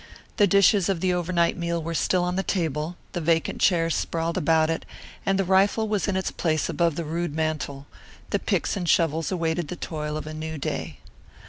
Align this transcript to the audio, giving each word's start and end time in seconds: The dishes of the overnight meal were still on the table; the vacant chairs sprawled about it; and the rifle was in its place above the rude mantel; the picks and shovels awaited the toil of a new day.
The 0.37 0.47
dishes 0.47 0.89
of 0.89 0.99
the 0.99 1.13
overnight 1.13 1.55
meal 1.55 1.79
were 1.79 1.93
still 1.93 2.23
on 2.23 2.35
the 2.35 2.41
table; 2.41 2.97
the 3.11 3.21
vacant 3.21 3.61
chairs 3.61 3.93
sprawled 3.93 4.35
about 4.35 4.71
it; 4.71 4.83
and 5.27 5.37
the 5.37 5.43
rifle 5.43 5.87
was 5.87 6.07
in 6.07 6.15
its 6.15 6.31
place 6.31 6.67
above 6.67 6.95
the 6.95 7.05
rude 7.05 7.35
mantel; 7.35 7.85
the 8.31 8.39
picks 8.39 8.75
and 8.75 8.89
shovels 8.89 9.31
awaited 9.31 9.67
the 9.67 9.75
toil 9.75 10.17
of 10.17 10.25
a 10.25 10.33
new 10.33 10.57
day. 10.57 10.97